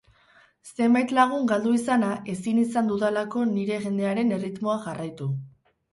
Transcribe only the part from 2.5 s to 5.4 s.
izan dudalako nire jendearen erritmoa jarraitu.